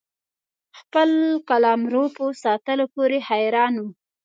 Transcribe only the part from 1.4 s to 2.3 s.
قلمرو په